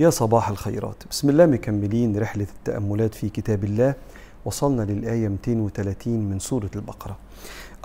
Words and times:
يا 0.00 0.10
صباح 0.10 0.48
الخيرات. 0.48 0.94
بسم 1.10 1.30
الله 1.30 1.46
مكملين 1.46 2.18
رحلة 2.18 2.46
التأملات 2.58 3.14
في 3.14 3.28
كتاب 3.28 3.64
الله. 3.64 3.94
وصلنا 4.44 4.82
للآية 4.82 5.28
230 5.28 6.30
من 6.30 6.38
سورة 6.38 6.70
البقرة. 6.76 7.16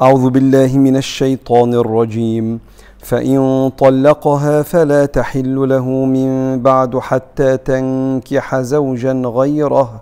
أعوذ 0.01 0.29
بالله 0.29 0.77
من 0.77 0.95
الشيطان 0.95 1.73
الرجيم. 1.73 2.59
فإن 2.99 3.71
طلقها 3.77 4.61
فلا 4.61 5.05
تحل 5.05 5.69
له 5.69 5.85
من 5.85 6.61
بعد 6.61 6.99
حتى 6.99 7.57
تنكح 7.57 8.59
زوجا 8.59 9.13
غيره. 9.13 10.01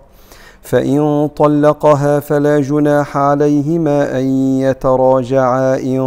فإن 0.62 1.28
طلقها 1.36 2.20
فلا 2.20 2.60
جناح 2.60 3.16
عليهما 3.16 4.18
أن 4.18 4.24
يتراجعا 4.60 5.76
إن 5.76 6.00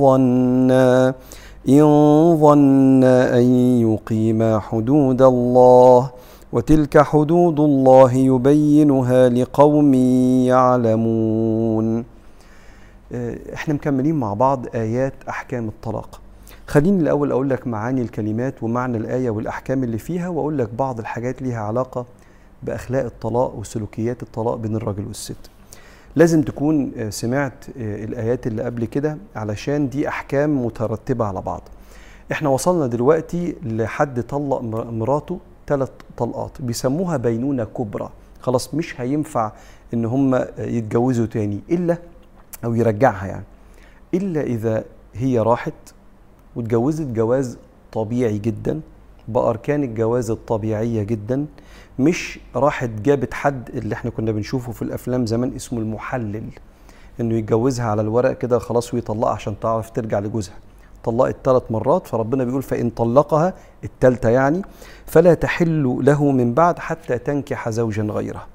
ظنا. 0.00 1.14
إن 1.68 2.36
ظنا 2.40 3.38
أن 3.38 3.44
يقيما 3.80 4.58
حدود 4.58 5.22
الله 5.22 6.10
وتلك 6.52 6.98
حدود 7.02 7.60
الله 7.60 8.12
يبينها 8.12 9.28
لقوم 9.28 9.94
يعلمون. 10.44 12.04
إحنا 13.54 13.74
مكملين 13.74 14.14
مع 14.14 14.34
بعض 14.34 14.66
آيات 14.74 15.14
أحكام 15.28 15.68
الطلاق. 15.68 16.20
خليني 16.66 17.02
الأول 17.02 17.32
أقول 17.32 17.50
لك 17.50 17.66
معاني 17.66 18.02
الكلمات 18.02 18.62
ومعنى 18.62 18.96
الآية 18.96 19.30
والأحكام 19.30 19.84
اللي 19.84 19.98
فيها 19.98 20.28
وأقول 20.28 20.58
لك 20.58 20.74
بعض 20.78 20.98
الحاجات 20.98 21.42
ليها 21.42 21.60
علاقة 21.60 22.06
بأخلاق 22.62 23.04
الطلاق 23.04 23.54
وسلوكيات 23.54 24.22
الطلاق 24.22 24.54
بين 24.54 24.76
الراجل 24.76 25.06
والست. 25.06 25.50
لازم 26.16 26.42
تكون 26.42 26.92
سمعت 27.10 27.64
الآيات 27.76 28.46
اللي 28.46 28.62
قبل 28.62 28.84
كده 28.84 29.18
علشان 29.36 29.88
دي 29.88 30.08
أحكام 30.08 30.66
مترتبة 30.66 31.24
على 31.24 31.40
بعض. 31.40 31.62
إحنا 32.32 32.48
وصلنا 32.48 32.86
دلوقتي 32.86 33.56
لحد 33.62 34.22
طلق 34.22 34.60
مراته 34.90 35.38
ثلاث 35.66 35.90
طلقات 36.16 36.62
بيسموها 36.62 37.16
بينونة 37.16 37.64
كبرى. 37.64 38.10
خلاص 38.40 38.74
مش 38.74 39.00
هينفع 39.00 39.52
إن 39.94 40.04
هم 40.04 40.44
يتجوزوا 40.58 41.26
تاني 41.26 41.60
إلا 41.70 41.96
أو 42.64 42.74
يرجعها 42.74 43.26
يعني. 43.26 43.44
إلا 44.14 44.40
إذا 44.40 44.84
هي 45.14 45.38
راحت 45.38 45.74
واتجوزت 46.56 47.06
جواز 47.06 47.58
طبيعي 47.92 48.38
جدا 48.38 48.80
بأركان 49.28 49.82
الجواز 49.84 50.30
الطبيعية 50.30 51.02
جدا 51.02 51.46
مش 51.98 52.38
راحت 52.56 52.90
جابت 52.90 53.34
حد 53.34 53.68
اللي 53.74 53.94
إحنا 53.94 54.10
كنا 54.10 54.32
بنشوفه 54.32 54.72
في 54.72 54.82
الأفلام 54.82 55.26
زمان 55.26 55.52
اسمه 55.56 55.78
المحلل 55.78 56.44
إنه 57.20 57.34
يتجوزها 57.34 57.86
على 57.86 58.02
الورق 58.02 58.38
كده 58.38 58.58
خلاص 58.58 58.94
ويطلقها 58.94 59.32
عشان 59.32 59.54
تعرف 59.60 59.90
ترجع 59.90 60.18
لجوزها. 60.18 60.54
طلقت 61.04 61.36
ثلاث 61.44 61.62
مرات 61.70 62.06
فربنا 62.06 62.44
بيقول 62.44 62.62
فإن 62.62 62.90
طلقها 62.90 63.54
الثالثة 63.84 64.28
يعني 64.28 64.62
فلا 65.06 65.34
تحل 65.34 65.98
له 66.02 66.30
من 66.30 66.54
بعد 66.54 66.78
حتى 66.78 67.18
تنكح 67.18 67.68
زوجا 67.70 68.02
غيره. 68.02 68.46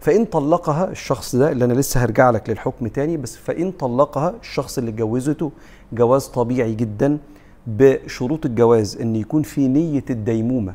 فإن 0.00 0.24
طلقها 0.24 0.90
الشخص 0.90 1.36
ده 1.36 1.52
اللي 1.52 1.64
أنا 1.64 1.72
لسه 1.72 2.04
هرجع 2.04 2.30
لك 2.30 2.50
للحكم 2.50 2.86
تاني 2.86 3.16
بس 3.16 3.36
فإن 3.36 3.70
طلقها 3.72 4.34
الشخص 4.40 4.78
اللي 4.78 4.90
اتجوزته 4.90 5.52
جواز 5.92 6.26
طبيعي 6.26 6.74
جدا 6.74 7.18
بشروط 7.66 8.46
الجواز 8.46 8.96
إن 9.00 9.16
يكون 9.16 9.42
في 9.42 9.68
نية 9.68 10.04
الديمومة 10.10 10.74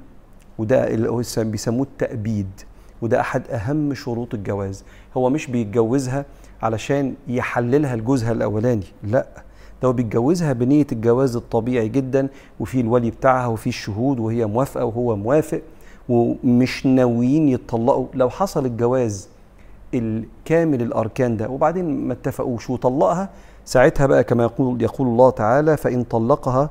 وده 0.58 0.88
اللي 0.88 1.24
بيسموه 1.38 1.84
التأبيد 1.84 2.50
وده 3.02 3.20
أحد 3.20 3.48
أهم 3.52 3.94
شروط 3.94 4.34
الجواز. 4.34 4.84
هو 5.18 5.30
مش 5.30 5.48
بيتجوزها 5.48 6.26
علشان 6.62 7.14
يحللها 7.28 7.96
لجوزها 7.96 8.32
الأولاني 8.32 8.86
لأ 9.04 9.28
ده 9.82 9.88
هو 9.88 9.94
بيتجوزها 9.94 10.54
بنية 10.54 10.88
الجواز 10.92 11.36
الطبيعي 11.36 11.90
جدا 11.90 12.28
وفي 12.60 12.82
الولي 12.82 13.12
بتاعها 13.12 13.48
وفي 13.48 13.68
الشهود 13.68 14.20
وهي 14.20 14.46
موافقة 14.46 14.86
وهو 14.86 15.16
موافق 15.16 15.62
ومش 16.10 16.86
ناويين 16.86 17.50
يتطلقوا. 17.50 18.08
لو 18.14 18.30
حصل 18.30 18.66
الجواز 18.66 19.30
الكامل 19.94 20.82
الأركان 20.82 21.38
ده 21.38 21.50
وبعدين 21.50 22.08
ما 22.08 22.14
اتفقوش 22.14 22.70
وطلقها 22.70 23.30
ساعتها 23.68 24.06
بقى 24.08 24.24
كما 24.24 24.44
يقول 24.44 24.82
يقول 24.82 25.08
الله 25.08 25.30
تعالى 25.30 25.78
فإن 25.78 26.04
طلقها 26.04 26.70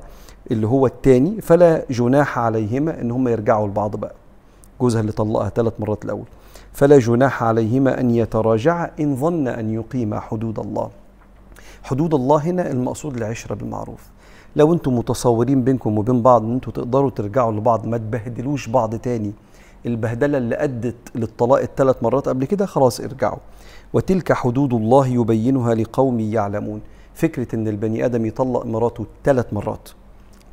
اللي 0.51 0.67
هو 0.67 0.85
الثاني 0.85 1.41
فلا 1.41 1.85
جناح 1.89 2.39
عليهما 2.39 3.01
إن 3.01 3.11
هم 3.11 3.27
يرجعوا 3.27 3.67
لبعض 3.67 3.95
بقى. 3.95 4.13
جوزها 4.81 5.01
اللي 5.01 5.11
طلقها 5.11 5.49
ثلاث 5.49 5.73
مرات 5.79 6.05
الأول. 6.05 6.25
فلا 6.73 6.99
جناح 6.99 7.43
عليهما 7.43 7.99
أن 7.99 8.11
يتراجعا 8.11 8.91
إن 8.99 9.15
ظن 9.15 9.47
أن 9.47 9.73
يقيما 9.73 10.19
حدود 10.19 10.59
الله. 10.59 10.89
حدود 11.83 12.13
الله 12.13 12.37
هنا 12.37 12.71
المقصود 12.71 13.17
العشرة 13.17 13.55
بالمعروف. 13.55 14.03
لو 14.55 14.73
أنتم 14.73 14.97
متصورين 14.97 15.63
بينكم 15.63 15.97
وبين 15.97 16.21
بعض 16.21 16.43
إن 16.43 16.53
أنتم 16.53 16.71
تقدروا 16.71 17.09
ترجعوا 17.09 17.51
لبعض 17.51 17.85
ما 17.85 17.97
تبهدلوش 17.97 18.67
بعض 18.67 18.95
تاني. 18.95 19.31
البهدلة 19.85 20.37
اللي 20.37 20.55
أدت 20.55 20.95
للطلاق 21.15 21.59
الثلاث 21.59 22.03
مرات 22.03 22.29
قبل 22.29 22.45
كده 22.45 22.65
خلاص 22.65 22.99
ارجعوا. 22.99 23.39
وتلك 23.93 24.33
حدود 24.33 24.73
الله 24.73 25.07
يبينها 25.07 25.75
لقوم 25.75 26.19
يعلمون. 26.19 26.81
فكرة 27.13 27.55
إن 27.55 27.67
البني 27.67 28.05
آدم 28.05 28.25
يطلق 28.25 28.65
مراته 28.65 29.05
ثلاث 29.23 29.53
مرات 29.53 29.89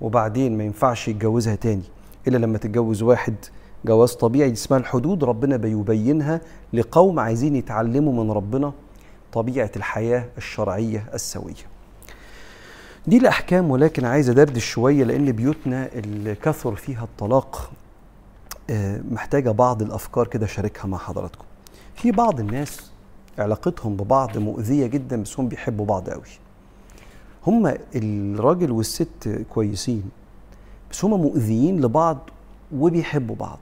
وبعدين 0.01 0.59
ما 0.59 0.65
ينفعش 0.65 1.09
يتجوزها 1.09 1.55
تاني 1.55 1.83
إلا 2.29 2.37
لما 2.37 2.59
تتجوز 2.59 3.03
واحد 3.03 3.34
جواز 3.84 4.13
طبيعي 4.13 4.53
اسمها 4.53 4.79
الحدود 4.79 5.25
ربنا 5.25 5.57
بيبينها 5.57 6.41
لقوم 6.73 7.21
عايزين 7.21 7.57
يتعلموا 7.57 8.25
من 8.25 8.31
ربنا 8.31 8.73
طبيعة 9.33 9.71
الحياة 9.77 10.25
الشرعية 10.39 11.05
السوية. 11.15 11.65
دي 13.07 13.17
الأحكام 13.17 13.71
ولكن 13.71 14.05
عايز 14.05 14.31
أدردش 14.31 14.65
شوية 14.65 15.05
لأن 15.05 15.33
بيوتنا 15.33 15.89
اللي 15.95 16.34
كثر 16.34 16.75
فيها 16.75 17.05
الطلاق 17.05 17.71
محتاجة 19.11 19.51
بعض 19.51 19.83
الأفكار 19.83 20.27
كده 20.27 20.47
شاركها 20.47 20.87
مع 20.87 20.99
حضراتكم. 20.99 21.45
في 21.95 22.11
بعض 22.11 22.41
الناس 22.41 22.91
علاقتهم 23.39 23.97
ببعض 23.97 24.39
مؤذية 24.39 24.87
جدا 24.87 25.23
بس 25.23 25.41
هم 25.41 25.49
بيحبوا 25.49 25.87
بعض 25.87 26.11
قوي. 26.11 26.23
هم 27.47 27.75
الراجل 27.95 28.73
والست 28.73 29.45
كويسين 29.51 30.11
بس 30.91 31.05
هم 31.05 31.21
مؤذيين 31.21 31.81
لبعض 31.81 32.31
وبيحبوا 32.77 33.37
بعض. 33.37 33.59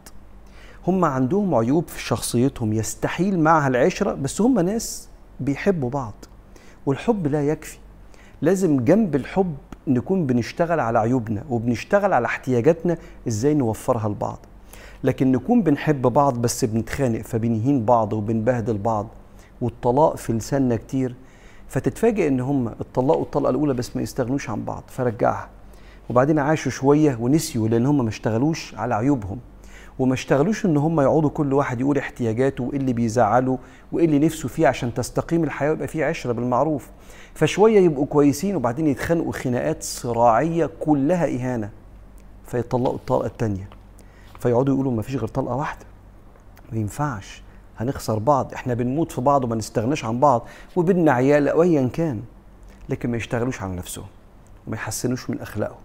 هم 0.87 1.05
عندهم 1.05 1.55
عيوب 1.55 1.89
في 1.89 2.03
شخصيتهم 2.03 2.73
يستحيل 2.73 3.41
معها 3.41 3.69
العشرة 3.69 4.15
بس 4.15 4.41
هم 4.41 4.61
ناس 4.61 5.09
بيحبوا 5.41 5.91
بعض. 5.91 6.15
والحب 6.87 7.27
لا 7.27 7.47
يكفي. 7.47 7.79
لازم 8.43 8.85
جنب 8.85 9.15
الحب 9.15 9.55
نكون 9.87 10.27
بنشتغل 10.27 10.81
على 10.81 10.99
عيوبنا 10.99 11.45
وبنشتغل 11.51 12.13
على 12.13 12.27
احتياجاتنا 12.27 12.99
إزاي 13.29 13.55
نوفرها 13.55 14.09
لبعض. 14.09 14.39
لكن 15.05 15.33
نكون 15.33 15.63
بنحب 15.63 16.03
بعض 16.03 16.39
بس 16.39 16.65
بنتخانق 16.65 17.21
فبنهين 17.21 17.85
بعض 17.85 18.13
وبنبهدل 18.13 18.79
بعض 18.79 19.07
والطلاق 19.61 20.17
في 20.17 20.33
لساننا 20.33 20.77
كتير 20.77 21.15
فتتفاجئ 21.69 22.29
إن 22.29 22.41
هم 22.41 22.69
اتطلقوا 22.69 23.23
الطلقه 23.23 23.51
الأولى 23.51 23.75
بس 23.75 23.97
ما 23.97 24.03
يستغنوش 24.03 24.51
عن 24.51 24.65
بعض 24.65 24.83
فرجعها. 24.89 25.49
وبعدين 26.11 26.39
عاشوا 26.39 26.71
شوية 26.73 27.19
ونسيوا 27.21 27.69
لأن 27.69 27.87
هم 27.87 28.03
ما 28.03 28.09
اشتغلوش 28.09 28.75
على 28.75 28.95
عيوبهم. 28.95 29.39
وما 29.99 30.15
اشتغلوش 30.15 30.67
إن 30.67 30.77
هم 30.77 31.01
يقعدوا 31.01 31.31
كل 31.31 31.53
واحد 31.53 31.81
يقول 31.81 31.99
احتياجاته 31.99 32.65
وإيه 32.65 32.77
اللي 32.79 32.93
بيزعله 32.93 33.59
وإيه 33.93 34.05
اللي 34.05 34.19
نفسه 34.19 34.49
فيه 34.49 34.69
عشان 34.69 34.95
تستقيم 34.95 35.45
الحياة 35.45 35.71
ويبقى 35.71 35.89
فيه 35.89 36.05
عشرة 36.05 36.33
بالمعروف. 36.33 36.91
فشوية 37.35 37.81
يبقوا 37.81 38.07
كويسين 38.07 38.57
وبعدين 38.57 38.87
يتخانقوا 38.87 39.33
خناقات 39.33 39.83
صراعية 39.83 40.71
كلها 40.81 41.25
إهانة. 41.27 41.71
فيطلقوا 42.47 42.97
الطلقه 42.97 43.27
الثانية 43.27 43.69
فيقعدوا 44.43 44.75
يقولوا 44.75 44.93
ما 44.93 45.03
فيش 45.03 45.17
غير 45.17 45.29
طلقة 45.29 45.55
واحدة. 45.57 45.87
ما 46.73 46.79
ينفعش. 46.79 47.43
هنخسر 47.79 48.19
بعض. 48.19 48.55
إحنا 48.55 48.75
بنموت 48.75 49.13
في 49.13 49.21
بعض 49.21 49.45
وما 49.45 49.57
نستغناش 49.57 50.05
عن 50.05 50.21
بعض 50.21 50.47
وبيننا 50.77 51.13
عيال 51.13 51.49
أو 51.49 51.63
ايا 51.63 51.89
كان. 51.89 52.23
لكن 52.89 53.11
ما 53.11 53.17
يشتغلوش 53.17 53.63
على 53.63 53.77
نفسهم 53.77 54.07
وما 54.67 54.77
يحسنوش 54.77 55.31
من 55.31 55.41
أخلاقهم 55.41 55.79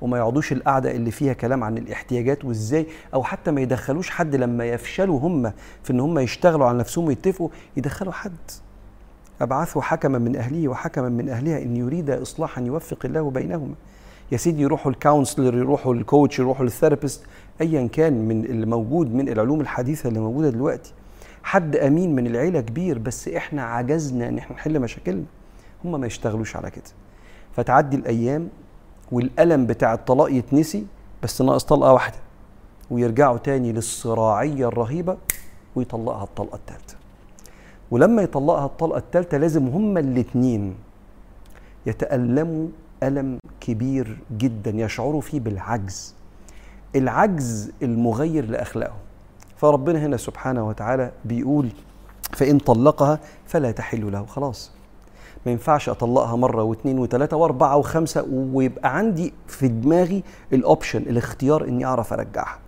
وما 0.00 0.18
يقعدوش 0.18 0.52
القعدة 0.52 0.90
اللي 0.90 1.10
فيها 1.10 1.32
كلام 1.32 1.64
عن 1.64 1.78
الاحتياجات 1.78 2.44
وإزاي 2.44 2.86
أو 3.14 3.22
حتى 3.22 3.50
ما 3.50 3.60
يدخلوش 3.60 4.10
حد 4.10 4.34
لما 4.36 4.64
يفشلوا 4.64 5.20
هم 5.20 5.52
في 5.82 5.92
إن 5.92 6.00
هم 6.00 6.18
يشتغلوا 6.18 6.66
على 6.66 6.78
نفسهم 6.78 7.04
ويتفقوا 7.04 7.48
يدخلوا 7.76 8.12
حد. 8.12 8.50
أبعثوا 9.40 9.82
حكما 9.82 10.18
من 10.18 10.36
اهله 10.36 10.68
وحكما 10.68 11.08
من 11.08 11.28
أهلها 11.28 11.62
إن 11.62 11.76
يريد 11.76 12.10
اصلاحا 12.10 12.62
يوفق 12.62 12.98
الله 13.04 13.30
بينهما. 13.30 13.74
يا 14.32 14.36
سيدي 14.36 14.62
يروحوا 14.62 14.92
ال 14.92 14.98
counselor 14.98 15.54
يروحوا 15.54 15.94
ال 15.94 16.01
coach 16.01 16.38
يروحوا 16.38 16.64
ال 16.66 16.72
therapist 16.72 17.22
ايا 17.60 17.86
كان 17.86 18.28
من 18.28 18.44
اللي 18.44 18.66
موجود 18.66 19.14
من 19.14 19.28
العلوم 19.28 19.60
الحديثة 19.60 20.08
اللي 20.08 20.20
موجودة 20.20 20.50
دلوقتي. 20.50 20.92
حد 21.42 21.76
أمين 21.76 22.14
من 22.14 22.26
العيلة 22.26 22.60
كبير 22.60 22.98
بس 22.98 23.28
إحنا 23.28 23.62
عجزنا 23.62 24.28
إن 24.28 24.38
إحنا 24.38 24.56
نحل 24.56 24.80
مشاكلنا. 24.80 25.24
هم 25.84 26.00
ما 26.00 26.06
يشتغلوش 26.06 26.56
على 26.56 26.70
كده. 26.70 26.84
فتعدي 27.56 27.96
الأيام 27.96 28.48
والألم 29.12 29.66
بتاع 29.66 29.94
الطلاق 29.94 30.32
يتنسي 30.32 30.86
بس 31.22 31.42
ناقص 31.42 31.64
طلقة 31.64 31.92
واحدة. 31.92 32.16
ويرجعوا 32.90 33.38
تاني 33.38 33.72
للصراعية 33.72 34.68
الرهيبة 34.68 35.16
ويطلقها 35.76 36.24
الطلقة 36.24 36.56
الثالثه 36.56 36.96
ولما 37.90 38.22
يطلقها 38.22 38.66
الطلقة 38.66 38.98
الثالثه 38.98 39.38
لازم 39.38 39.66
هما 39.66 40.00
الاثنين 40.00 40.74
يتألموا 41.86 42.68
ألم 43.02 43.38
كبير 43.60 44.18
جدا 44.38 44.70
يشعروا 44.70 45.20
فيه 45.20 45.40
بالعجز 45.40 46.14
العجز 46.96 47.70
المغير 47.82 48.50
لاخلاقهم 48.50 48.98
فربنا 49.56 50.06
هنا 50.06 50.16
سبحانه 50.16 50.68
وتعالى 50.68 51.12
بيقول 51.24 51.68
فإن 52.32 52.58
طلقها 52.58 53.18
فلا 53.46 53.70
تحل 53.70 54.12
له. 54.12 54.26
خلاص. 54.26 54.70
ما 55.46 55.52
ينفعش 55.52 55.88
أطلقها 55.88 56.36
مرة 56.36 56.62
واثنين 56.62 56.98
وثلاثة 56.98 57.36
وأربعة 57.36 57.76
وخمسة 57.76 58.26
ويبقى 58.32 58.96
عندي 58.96 59.32
في 59.46 59.68
دماغي 59.68 60.22
الاوبشن 60.52 60.98
الاختيار 60.98 61.64
إني 61.68 61.84
أعرف 61.84 62.12
أرجعها. 62.12 62.58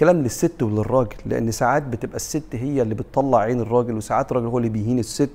كلام 0.00 0.16
للست 0.22 0.62
وللراجل 0.62 1.16
لأن 1.26 1.50
ساعات 1.50 1.82
بتبقى 1.82 2.16
الست 2.16 2.44
هي 2.52 2.82
اللي 2.82 2.94
بتطلع 2.94 3.38
عين 3.38 3.60
الراجل 3.60 3.96
وساعات 3.96 4.30
الراجل 4.30 4.46
هو 4.46 4.58
اللي 4.58 4.68
بيهين 4.68 4.98
الست. 4.98 5.30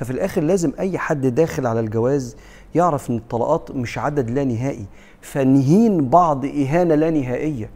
ففي 0.00 0.10
الآخر 0.10 0.40
لازم 0.42 0.72
أي 0.78 0.98
حد 0.98 1.26
داخل 1.26 1.66
على 1.66 1.80
الجواز 1.80 2.36
يعرف 2.74 3.10
إن 3.10 3.16
الطلاقات 3.16 3.70
مش 3.70 3.98
عدد 3.98 4.30
لا 4.30 4.44
نهائي 4.44 4.86
فنهين 5.20 6.08
بعض 6.08 6.44
إهانة 6.44 6.94
لا 6.94 7.10
نهائية. 7.10 7.70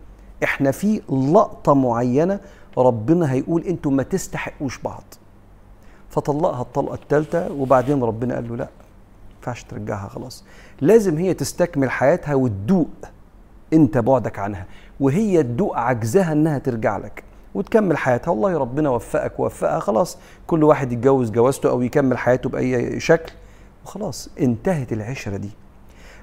إحنا 0.45 0.71
في 0.71 1.01
لقطة 1.09 1.75
معينة 1.75 2.41
ربنا 2.79 3.33
هيقول 3.33 3.63
أنتم 3.63 3.97
ما 3.97 4.03
تستحقوش 4.03 4.79
بعض. 4.79 5.05
فطلقها 6.11 6.63
الطلقة 6.63 6.95
الثالثه 6.95 7.53
وبعدين 7.53 8.03
ربنا 8.03 8.35
قال 8.35 8.49
له 8.49 8.57
لا 8.57 8.69
ينفعش 9.37 9.65
ترجعها 9.65 10.09
خلاص. 10.09 10.45
لازم 10.81 11.19
هي 11.19 11.35
تستكمل 11.35 11.91
حياتها 11.91 12.35
وتدوق 12.35 12.89
أنت 13.73 13.99
بعدك 13.99 14.39
عنها 14.39 14.67
وهي 15.01 15.43
تدوق 15.43 15.79
عجزها 15.79 16.33
إنها 16.33 16.59
ترجع 16.59 16.97
لك. 16.97 17.25
وتكمل 17.55 17.97
حياتها. 17.97 18.31
والله 18.31 18.59
ربنا 18.59 18.91
وفقك 18.91 19.41
ووفقها. 19.41 19.79
خلاص 19.79 20.19
كل 20.47 20.65
واحد 20.65 20.93
يتجوز 20.93 21.31
جوازته 21.31 21.71
أو 21.71 21.83
يكمل 21.83 22.19
حياته 22.19 22.49
بأي 22.49 23.01
شكل 23.01 23.33
وخلاص 23.85 24.29
انتهت 24.41 24.93
العشرة 24.93 25.37
دي. 25.37 25.51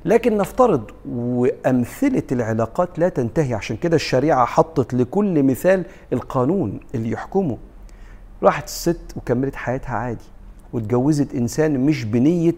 لكن 0.06 0.38
نفترض 0.38 0.84
وأمثلة 1.10 2.24
العلاقات 2.32 3.00
لا 3.00 3.10
تنتهي. 3.10 3.54
عشان 3.54 3.78
كده 3.78 3.96
الشريعة 3.96 4.46
حطت 4.46 4.94
لكل 4.94 5.44
مثال 5.44 5.86
القانون 6.14 6.80
اللي 6.96 7.12
يحكمه. 7.12 7.58
راحت 8.44 8.64
الست 8.64 9.14
وكملت 9.18 9.56
حياتها 9.56 9.96
عادي 9.96 10.26
واتجوزت 10.74 11.36
إنسان 11.36 11.80
مش 11.86 12.04
بنية 12.04 12.56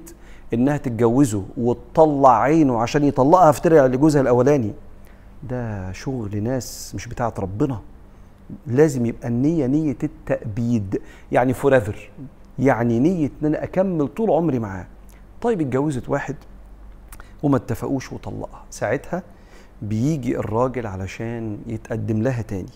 إنها 0.54 0.78
تتجوزه 0.78 1.44
وتطلع 1.58 2.42
عينه 2.42 2.82
عشان 2.82 3.04
يطلقها 3.04 3.52
فترجع 3.52 3.86
لجوزها 3.86 4.22
الأولاني. 4.22 4.74
ده 5.50 5.92
شغل 5.92 6.44
ناس 6.44 6.96
مش 6.96 7.08
بتاعت 7.08 7.40
ربنا. 7.40 7.80
لازم 8.68 9.06
يبقى 9.06 9.28
النية 9.28 9.66
نية 9.66 9.98
التأبيد 10.04 11.02
يعني 11.32 11.54
فوريفر 11.54 12.10
يعني 12.60 13.00
نية 13.00 13.30
إن 13.42 13.46
أنا 13.48 13.64
أكمل 13.64 14.08
طول 14.08 14.32
عمري 14.32 14.60
معاه. 14.60 14.86
طيب 15.42 15.62
اتجوزت 15.62 16.10
واحد 16.10 16.36
وما 17.44 17.58
اتفقوش 17.58 18.14
وطلقها. 18.14 18.64
ساعتها 18.70 19.24
بيجي 19.82 20.38
الراجل 20.38 20.88
علشان 20.88 21.58
يتقدم 21.68 22.22
لها 22.22 22.42
تاني. 22.42 22.70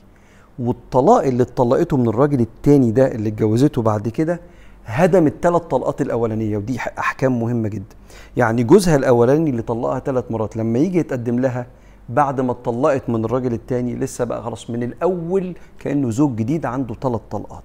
والطلاق 0.60 1.24
اللي 1.24 1.44
اتطلقته 1.44 1.98
من 1.98 2.08
الراجل 2.08 2.40
التاني 2.42 2.92
ده 2.92 3.12
اللي 3.12 3.30
اتجوزته 3.30 3.82
بعد 3.82 4.08
كده 4.10 4.40
هدم 4.86 5.28
الثلاث 5.28 5.62
طلقات 5.62 6.02
الأولانية 6.02 6.58
ودي 6.58 6.78
أحكام 6.80 7.40
مهمة 7.40 7.70
جدا. 7.70 7.96
يعني 8.38 8.64
جوزها 8.64 8.96
الأولاني 8.96 9.50
اللي 9.50 9.62
طلقها 9.62 10.00
ثلاث 10.00 10.32
مرات 10.32 10.58
لما 10.58 10.80
يجي 10.80 10.98
يتقدم 11.00 11.40
لها 11.40 11.68
بعد 12.10 12.42
ما 12.42 12.52
اتطلقت 12.52 13.10
من 13.10 13.26
الراجل 13.26 13.54
التاني 13.54 13.96
لسه 13.96 14.26
بقى 14.26 14.44
خلاص 14.44 14.70
من 14.70 14.84
الأول 14.84 15.56
كأنه 15.80 16.10
زوج 16.12 16.36
جديد 16.36 16.66
عنده 16.66 16.96
ثلاث 17.02 17.22
طلقات. 17.32 17.64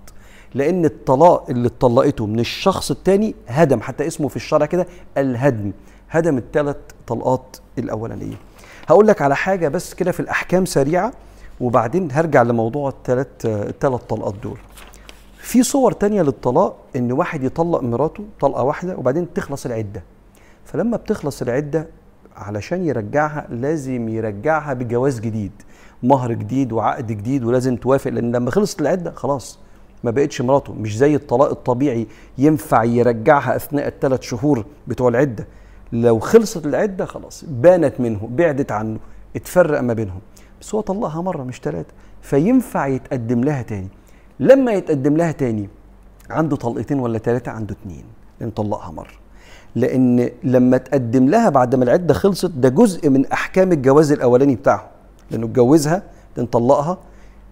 لأن 0.55 0.85
الطلاق 0.85 1.50
اللي 1.50 1.67
اتطلقته 1.69 2.27
من 2.27 2.41
الشخص 2.41 2.91
التاني 2.91 3.35
هدم 3.49 3.81
حتى 3.81 4.06
اسمه 4.06 4.29
في 4.29 4.37
الشرع 4.37 4.67
كده 4.67 4.87
الهدم 5.19 5.73
هدم 6.11 6.39
الثلاث 6.39 6.77
طلقات 7.06 7.56
الأولانية. 7.79 8.35
هقول 8.89 9.06
لك 9.06 9.23
على 9.23 9.37
حاجة 9.37 9.69
بس 9.69 9.94
كده 9.94 10.12
في 10.12 10.21
الأحكام 10.21 10.65
سريعة 10.65 11.12
وبعدين 11.61 12.09
هرجع 12.12 12.43
لموضوع 12.43 12.88
الثلاث 12.88 13.47
الثلاث 13.47 14.00
طلقات 14.09 14.35
دول. 14.43 14.59
في 15.37 15.62
صور 15.62 15.93
تانية 15.93 16.23
للطلاق 16.23 16.77
إن 16.97 17.12
واحد 17.12 17.45
يطلق 17.45 17.83
مراته 17.83 18.25
طلقة 18.41 18.62
واحدة 18.62 18.97
وبعدين 18.97 19.33
تخلص 19.35 19.67
العدة. 19.67 20.03
فلما 20.65 20.97
بتخلص 20.97 21.43
العدة 21.43 21.87
علشان 22.37 22.84
يرجعها 22.84 23.46
لازم 23.50 24.08
يرجعها 24.08 24.73
بجواز 24.75 25.20
جديد 25.20 25.52
مهر 26.02 26.32
جديد 26.32 26.73
وعقد 26.73 27.06
جديد 27.06 27.44
ولازم 27.44 27.76
توافق 27.76 28.11
لأن 28.11 28.37
لما 28.37 28.50
خلصت 28.50 28.81
العدة 28.81 29.11
خلاص 29.11 29.58
ما 30.05 30.11
بقتش 30.11 30.40
مراته 30.40 30.73
مش 30.73 30.96
زي 30.99 31.14
الطلاق 31.14 31.50
الطبيعي 31.50 32.06
ينفع 32.38 32.84
يرجعها 32.84 33.56
أثناء 33.56 33.88
الثلاث 33.88 34.23
شهور 34.23 34.64
بتوع 34.87 35.08
العدة. 35.08 35.46
لو 35.93 36.19
خلصت 36.19 36.67
العدة 36.67 37.05
خلاص 37.05 37.44
بانت 37.49 38.00
منه 38.00 38.29
بعدت 38.32 38.73
عنه 38.73 38.99
اتفرق 39.37 39.81
ما 39.81 39.93
بينهم. 39.93 40.20
بس 40.61 40.75
هو 40.75 40.81
طلقها 40.81 41.23
مرة 41.23 41.43
مش 41.43 41.61
ثلاثة 41.61 41.93
فينفع 42.23 42.87
يتقدم 42.87 43.44
لها 43.44 43.62
تاني. 43.62 43.88
لما 44.40 44.73
يتقدم 44.73 45.17
لها 45.17 45.32
تاني 45.32 45.69
عنده 46.31 46.56
طلقتين 46.56 46.99
ولا 47.00 47.19
ثلاثة 47.19 47.50
عنده 47.50 47.76
اتنين 47.82 48.05
لأن 48.40 48.50
طلقها 48.50 48.90
مرة. 48.90 49.22
لأن 49.75 50.31
لما 50.45 50.77
تقدم 50.77 51.29
لها 51.29 51.49
بعد 51.49 51.75
ما 51.75 51.85
العدة 51.85 52.15
خلصت 52.15 52.51
ده 52.51 52.69
جزء 52.69 53.09
من 53.11 53.27
أحكام 53.27 53.73
الجواز 53.73 54.13
الأولاني 54.13 54.55
بتاعه. 54.57 54.91
لأنه 55.31 55.47
اتجوزها 55.47 56.03
طلقها 56.53 56.99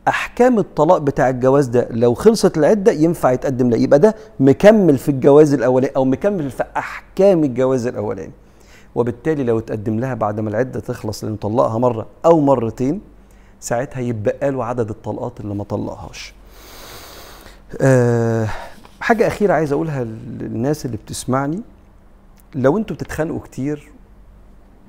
أحكام 0.09 0.59
الطلاق 0.59 0.99
بتاع 0.99 1.29
الجواز 1.29 1.67
ده 1.67 1.89
لو 1.91 2.15
خلصت 2.15 2.59
العدة 2.59 2.93
ينفع 2.93 3.33
يتقدم 3.33 3.71
لها. 3.71 3.79
يبقى 3.79 3.99
ده 3.99 4.15
مكمل 4.41 4.99
في 4.99 5.09
الجواز 5.09 5.55
الأولاني 5.55 5.93
أو 5.97 6.05
مكمل 6.05 6.51
في 6.51 6.65
أحكام 6.77 7.45
الجواز 7.45 7.87
الأولاني. 7.87 8.33
وبالتالي 8.95 9.45
لو 9.45 9.59
اتقدم 9.59 10.01
لها 10.01 10.15
بعد 10.15 10.41
ما 10.41 10.51
العدة 10.51 10.81
تخلص 10.81 11.25
لأنه 11.25 11.37
طلقها 11.37 11.79
مرة 11.79 12.07
أو 12.25 12.41
مرتين 12.41 13.01
ساعتها 13.61 14.01
يبقى 14.01 14.51
له 14.51 14.65
عدد 14.65 14.91
الطلقات 14.91 15.41
اللي 15.41 15.55
ما 15.55 15.65
طلقهاش. 15.65 16.35
أه 17.81 18.49
حاجة 19.01 19.27
أخيرة 19.27 19.53
عايز 19.53 19.73
أقولها 19.73 20.05
للناس 20.41 20.87
اللي 20.87 20.97
بتسمعني. 20.97 21.61
لو 22.55 22.79
أنتوا 22.79 22.97
بتتخانقوا 22.97 23.41
كتير 23.41 23.88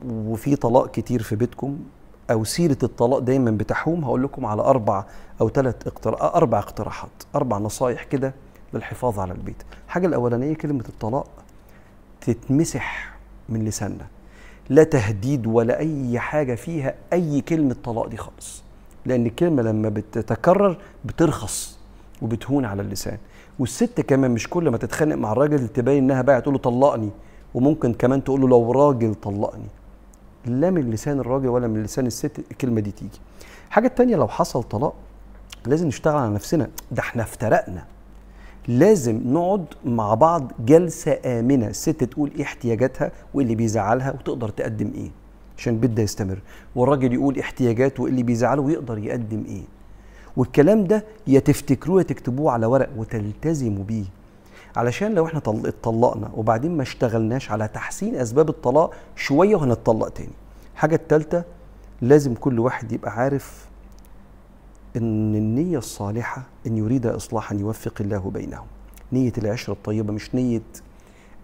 وفي 0.09 0.55
طلاق 0.55 0.91
كتير 0.91 1.21
في 1.21 1.35
بيتكم 1.35 1.79
أو 2.31 2.43
سيرة 2.43 2.77
الطلاق 2.83 3.19
دايما 3.19 3.51
بتحوم 3.51 4.03
هقول 4.05 4.23
لكم 4.23 4.45
على 4.45 4.61
أربع 4.61 5.05
أو 5.41 5.49
ثلاث 5.49 5.87
اقتراح 5.87 6.21
أربع 6.21 6.59
اقتراحات 6.59 7.09
أربع 7.35 7.57
نصايح 7.57 8.03
كده 8.03 8.33
للحفاظ 8.73 9.19
على 9.19 9.31
البيت. 9.31 9.63
الحاجة 9.87 10.07
الأولانية 10.07 10.53
كلمة 10.53 10.85
الطلاق 10.89 11.27
تتمسح 12.21 13.13
من 13.49 13.65
لساننا. 13.65 14.07
لا 14.69 14.83
تهديد 14.83 15.47
ولا 15.47 15.79
أي 15.79 16.19
حاجة 16.19 16.55
فيها 16.55 16.95
أي 17.13 17.41
كلمة 17.41 17.75
طلاق 17.83 18.07
دي 18.07 18.17
خالص. 18.17 18.63
لأن 19.05 19.25
الكلمة 19.25 19.61
لما 19.61 19.89
بتتكرر 19.89 20.77
بترخص 21.05 21.79
وبتهون 22.21 22.65
على 22.65 22.81
اللسان. 22.81 23.17
والست 23.59 24.01
كمان 24.01 24.31
مش 24.31 24.49
كل 24.49 24.69
ما 24.69 24.77
تتخانق 24.77 25.15
مع 25.15 25.31
الراجل 25.31 25.67
تبين 25.67 26.03
إنها 26.03 26.21
بقى 26.21 26.41
تقول 26.41 26.53
له 26.53 26.59
طلقني. 26.59 27.09
وممكن 27.53 27.93
كمان 27.93 28.23
تقول 28.23 28.41
له 28.41 28.47
لو 28.47 28.71
راجل 28.71 29.15
طلقني. 29.15 29.67
لا 30.45 30.69
من 30.69 30.89
لسان 30.89 31.19
الراجل 31.19 31.47
ولا 31.47 31.67
من 31.67 31.83
لسان 31.83 32.07
الست 32.07 32.39
الكلمة 32.51 32.81
دي 32.81 32.91
تيجي. 32.91 33.19
الحاجة 33.67 33.87
التانية 33.87 34.15
لو 34.15 34.27
حصل 34.27 34.63
طلاق 34.63 34.93
لازم 35.65 35.87
نشتغل 35.87 36.15
على 36.15 36.33
نفسنا. 36.33 36.69
ده 36.91 36.99
إحنا 36.99 37.23
افترقنا. 37.23 37.85
لازم 38.67 39.21
نقعد 39.25 39.65
مع 39.85 40.13
بعض 40.13 40.51
جلسة 40.65 41.17
آمنة. 41.25 41.67
الست 41.67 42.03
تقول 42.03 42.31
إيه 42.35 42.43
احتياجاتها 42.43 43.11
وإيه 43.33 43.43
اللي 43.45 43.55
بيزعلها 43.55 44.11
وتقدر 44.11 44.49
تقدم 44.49 44.91
إيه. 44.95 45.09
عشان 45.57 45.73
البيت 45.73 45.91
ده 45.91 46.03
يستمر. 46.03 46.39
والراجل 46.75 47.13
يقول 47.13 47.39
احتياجاته 47.39 48.03
وإيه 48.03 48.11
اللي 48.11 48.23
بيزعله 48.23 48.61
ويقدر 48.61 48.97
يقدم 48.97 49.43
إيه. 49.47 49.63
والكلام 50.37 50.83
ده 50.83 51.05
يا 51.27 51.39
تفتكروه 51.39 51.97
يا 51.97 52.03
تكتبوه 52.03 52.51
على 52.51 52.65
ورق 52.65 52.89
وتلتزموا 52.97 53.83
بيه. 53.83 54.05
علشان 54.75 55.13
لو 55.13 55.25
إحنا 55.25 55.39
اتطلقنا 55.39 56.31
وبعدين 56.35 56.77
ما 56.77 56.83
اشتغلناش 56.83 57.51
على 57.51 57.67
تحسين 57.67 58.15
أسباب 58.15 58.49
الطلاق 58.49 58.93
شوية 59.15 59.55
وهنتطلق 59.55 60.09
تاني. 60.09 60.29
الحاجة 60.73 60.95
الثالثه 60.95 61.43
لازم 62.01 62.33
كل 62.35 62.59
واحد 62.59 62.91
يبقى 62.91 63.11
عارف 63.11 63.65
إن 64.97 65.35
النية 65.35 65.77
الصالحة 65.77 66.41
إن 66.67 66.77
يريد 66.77 67.05
اصلاحا 67.05 67.55
يوفق 67.55 67.93
الله 68.01 68.31
بينهم. 68.33 68.65
نية 69.11 69.33
العشرة 69.37 69.73
الطيبة 69.73 70.13
مش 70.13 70.35
نية 70.35 70.61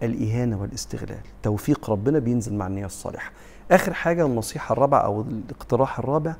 الإهانة 0.02 0.60
والاستغلال. 0.60 1.20
توفيق 1.42 1.90
ربنا 1.90 2.18
بينزل 2.18 2.54
مع 2.54 2.66
النية 2.66 2.86
الصالحة. 2.86 3.30
آخر 3.70 3.92
حاجة 3.92 4.26
النصيحة 4.26 4.72
الرابعة 4.72 5.00
أو 5.00 5.20
الاقتراح 5.20 5.98
الرابع 5.98 6.34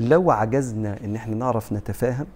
لو 0.00 0.30
عجزنا 0.30 1.04
إن 1.04 1.16
إحنا 1.16 1.34
نعرف 1.34 1.72
نتفاهم 1.72 2.26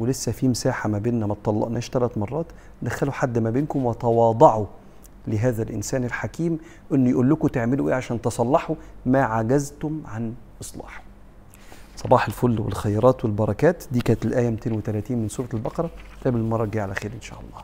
ولسه 0.00 0.32
في 0.32 0.48
مساحة 0.48 0.88
ما 0.88 0.98
بيننا 0.98 1.26
ما 1.26 1.32
اتطلقناش 1.32 1.90
ثلاث 1.90 2.18
مرات 2.18 2.46
دخلوا 2.82 3.12
حد 3.12 3.38
ما 3.38 3.50
بينكم 3.50 3.86
وتواضعوا 3.86 4.66
لهذا 5.26 5.62
الإنسان 5.62 6.04
الحكيم 6.04 6.58
إنه 6.92 7.10
يقول 7.10 7.30
لكم 7.30 7.48
تعملوا 7.48 7.88
إيه 7.88 7.94
عشان 7.94 8.20
تصلحوا 8.22 8.76
ما 9.06 9.22
عجزتم 9.24 10.02
عن 10.06 10.34
إصلاحه. 10.62 11.02
صباح 11.96 12.26
الفل 12.26 12.60
والخيرات 12.60 13.24
والبركات 13.24 13.84
دي 13.92 14.00
كانت 14.00 14.24
الآية 14.24 14.50
230 14.50 15.16
من 15.18 15.28
سورة 15.28 15.48
البقرة 15.54 15.90
نتقابل 16.18 16.38
المرة 16.38 16.64
الجاية 16.64 16.82
على 16.82 16.94
خير 16.94 17.12
إن 17.12 17.20
شاء 17.20 17.40
الله. 17.40 17.62